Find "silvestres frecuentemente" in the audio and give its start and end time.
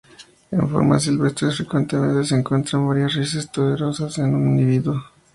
1.03-2.25